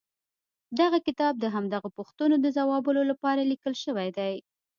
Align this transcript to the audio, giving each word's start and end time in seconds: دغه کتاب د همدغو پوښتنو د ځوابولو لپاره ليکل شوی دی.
دغه 0.79 0.97
کتاب 1.07 1.33
د 1.39 1.45
همدغو 1.55 1.89
پوښتنو 1.97 2.35
د 2.41 2.47
ځوابولو 2.57 3.01
لپاره 3.11 3.41
ليکل 3.51 3.73
شوی 3.83 4.09
دی. 4.17 4.33